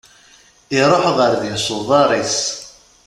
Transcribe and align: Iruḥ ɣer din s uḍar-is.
Iruḥ 0.79 1.03
ɣer 1.17 1.31
din 1.41 1.57
s 1.65 1.67
uḍar-is. 1.77 2.37